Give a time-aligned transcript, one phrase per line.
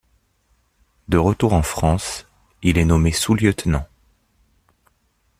[1.09, 2.25] De retour en France
[2.63, 3.85] il est nommé sous-lieutenant.